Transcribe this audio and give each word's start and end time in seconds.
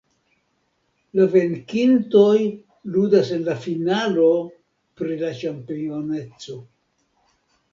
La 1.19 1.25
venkintoj 1.33 2.31
ludas 2.95 3.29
en 3.37 3.45
la 3.49 3.55
finalo 3.67 4.31
pri 5.03 5.19
la 5.21 5.31
ĉampioneco. 5.43 6.59